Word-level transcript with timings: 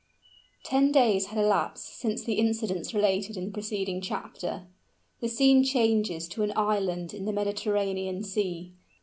Ten 0.63 0.91
days 0.91 1.27
had 1.27 1.37
elapsed 1.37 1.95
since 1.99 2.23
the 2.23 2.33
incidents 2.39 2.91
related 2.91 3.37
in 3.37 3.45
the 3.45 3.51
preceding 3.51 4.01
chapter. 4.01 4.65
The 5.19 5.29
scene 5.29 5.63
changes 5.63 6.27
to 6.29 6.41
an 6.41 6.53
island 6.55 7.13
in 7.13 7.25
the 7.25 7.31
Mediterranean 7.31 8.23
Sea. 8.23 8.73